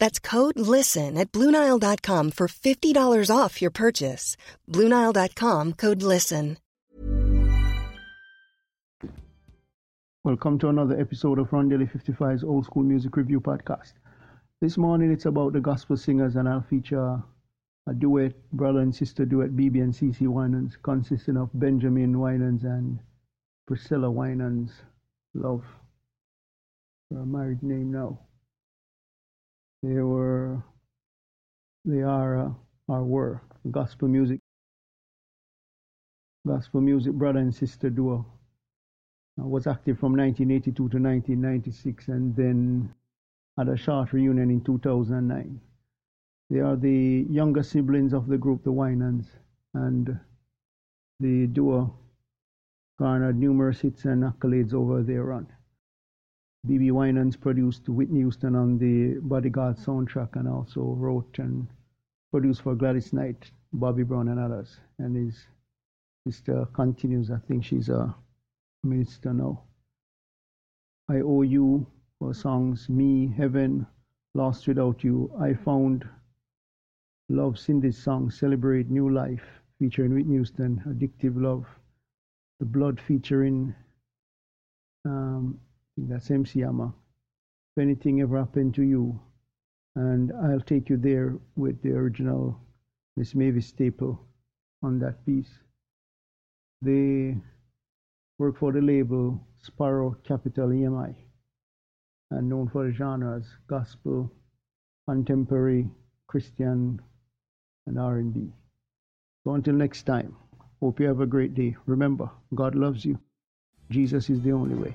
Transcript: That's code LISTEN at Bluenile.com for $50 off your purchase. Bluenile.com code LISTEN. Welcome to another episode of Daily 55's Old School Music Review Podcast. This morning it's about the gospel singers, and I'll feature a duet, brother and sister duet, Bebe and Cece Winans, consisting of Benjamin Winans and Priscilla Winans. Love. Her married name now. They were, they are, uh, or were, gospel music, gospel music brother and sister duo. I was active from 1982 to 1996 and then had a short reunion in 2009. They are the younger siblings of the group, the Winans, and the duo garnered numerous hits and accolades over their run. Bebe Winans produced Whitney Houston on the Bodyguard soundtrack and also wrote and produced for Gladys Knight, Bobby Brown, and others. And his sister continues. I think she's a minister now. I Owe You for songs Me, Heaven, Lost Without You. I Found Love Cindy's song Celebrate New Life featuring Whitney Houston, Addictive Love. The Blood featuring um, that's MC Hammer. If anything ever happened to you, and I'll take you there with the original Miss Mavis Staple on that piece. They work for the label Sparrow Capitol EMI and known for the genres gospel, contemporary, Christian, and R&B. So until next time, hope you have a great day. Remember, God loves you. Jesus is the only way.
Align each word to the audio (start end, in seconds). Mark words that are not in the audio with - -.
That's 0.00 0.18
code 0.18 0.58
LISTEN 0.58 1.16
at 1.18 1.30
Bluenile.com 1.30 2.32
for 2.32 2.48
$50 2.48 3.30
off 3.30 3.62
your 3.62 3.70
purchase. 3.70 4.36
Bluenile.com 4.66 5.74
code 5.74 6.02
LISTEN. 6.02 6.56
Welcome 10.24 10.58
to 10.58 10.68
another 10.68 10.98
episode 11.00 11.38
of 11.38 11.50
Daily 11.50 11.86
55's 11.86 12.44
Old 12.44 12.64
School 12.64 12.82
Music 12.82 13.14
Review 13.16 13.40
Podcast. 13.40 13.92
This 14.60 14.76
morning 14.76 15.12
it's 15.12 15.26
about 15.26 15.52
the 15.52 15.60
gospel 15.60 15.96
singers, 15.96 16.36
and 16.36 16.48
I'll 16.48 16.60
feature 16.60 17.22
a 17.86 17.94
duet, 17.94 18.34
brother 18.52 18.80
and 18.80 18.94
sister 18.94 19.24
duet, 19.24 19.56
Bebe 19.56 19.80
and 19.80 19.94
Cece 19.94 20.28
Winans, 20.28 20.76
consisting 20.82 21.36
of 21.36 21.48
Benjamin 21.54 22.18
Winans 22.18 22.64
and 22.64 23.00
Priscilla 23.66 24.10
Winans. 24.10 24.72
Love. 25.34 25.64
Her 27.10 27.24
married 27.24 27.62
name 27.62 27.92
now. 27.92 28.18
They 29.82 30.00
were, 30.02 30.62
they 31.86 32.02
are, 32.02 32.38
uh, 32.38 32.52
or 32.88 33.04
were, 33.04 33.42
gospel 33.70 34.08
music, 34.08 34.40
gospel 36.46 36.80
music 36.82 37.14
brother 37.14 37.40
and 37.40 37.54
sister 37.54 37.88
duo. 37.90 38.26
I 39.38 39.44
was 39.44 39.66
active 39.66 39.98
from 39.98 40.12
1982 40.12 40.74
to 40.74 40.82
1996 40.82 42.08
and 42.08 42.36
then 42.36 42.94
had 43.56 43.68
a 43.68 43.76
short 43.76 44.12
reunion 44.12 44.50
in 44.50 44.60
2009. 44.62 45.60
They 46.50 46.58
are 46.58 46.76
the 46.76 47.26
younger 47.30 47.62
siblings 47.62 48.12
of 48.12 48.26
the 48.26 48.36
group, 48.36 48.64
the 48.64 48.72
Winans, 48.72 49.30
and 49.72 50.18
the 51.20 51.46
duo 51.46 51.94
garnered 52.98 53.38
numerous 53.38 53.80
hits 53.80 54.04
and 54.04 54.24
accolades 54.24 54.74
over 54.74 55.02
their 55.02 55.24
run. 55.24 55.46
Bebe 56.66 56.90
Winans 56.90 57.36
produced 57.36 57.88
Whitney 57.88 58.20
Houston 58.20 58.54
on 58.54 58.76
the 58.76 59.18
Bodyguard 59.22 59.76
soundtrack 59.76 60.36
and 60.36 60.46
also 60.46 60.82
wrote 60.82 61.38
and 61.38 61.66
produced 62.30 62.62
for 62.62 62.74
Gladys 62.74 63.12
Knight, 63.14 63.50
Bobby 63.72 64.02
Brown, 64.02 64.28
and 64.28 64.38
others. 64.38 64.78
And 64.98 65.16
his 65.16 65.46
sister 66.26 66.66
continues. 66.74 67.30
I 67.30 67.38
think 67.48 67.64
she's 67.64 67.88
a 67.88 68.14
minister 68.84 69.32
now. 69.32 69.62
I 71.08 71.20
Owe 71.20 71.42
You 71.42 71.86
for 72.18 72.34
songs 72.34 72.88
Me, 72.90 73.32
Heaven, 73.34 73.86
Lost 74.34 74.68
Without 74.68 75.02
You. 75.02 75.32
I 75.40 75.54
Found 75.54 76.06
Love 77.30 77.58
Cindy's 77.58 77.96
song 77.96 78.30
Celebrate 78.30 78.90
New 78.90 79.08
Life 79.08 79.62
featuring 79.78 80.14
Whitney 80.14 80.34
Houston, 80.34 80.82
Addictive 80.86 81.40
Love. 81.40 81.66
The 82.58 82.66
Blood 82.66 83.00
featuring 83.00 83.74
um, 85.06 85.58
that's 86.08 86.30
MC 86.30 86.60
Hammer. 86.60 86.92
If 87.76 87.82
anything 87.82 88.20
ever 88.20 88.38
happened 88.38 88.74
to 88.76 88.82
you, 88.82 89.20
and 89.96 90.32
I'll 90.44 90.60
take 90.60 90.88
you 90.88 90.96
there 90.96 91.36
with 91.56 91.82
the 91.82 91.90
original 91.90 92.60
Miss 93.16 93.34
Mavis 93.34 93.66
Staple 93.66 94.20
on 94.82 94.98
that 95.00 95.24
piece. 95.26 95.50
They 96.82 97.36
work 98.38 98.58
for 98.58 98.72
the 98.72 98.80
label 98.80 99.46
Sparrow 99.62 100.16
Capitol 100.24 100.68
EMI 100.68 101.14
and 102.30 102.48
known 102.48 102.68
for 102.68 102.86
the 102.86 102.92
genres 102.92 103.46
gospel, 103.66 104.32
contemporary, 105.08 105.90
Christian, 106.28 107.00
and 107.86 107.98
R&B. 107.98 108.52
So 109.44 109.54
until 109.54 109.74
next 109.74 110.04
time, 110.04 110.36
hope 110.80 111.00
you 111.00 111.06
have 111.06 111.20
a 111.20 111.26
great 111.26 111.54
day. 111.54 111.76
Remember, 111.86 112.30
God 112.54 112.74
loves 112.74 113.04
you. 113.04 113.18
Jesus 113.90 114.30
is 114.30 114.40
the 114.42 114.52
only 114.52 114.76
way. 114.76 114.94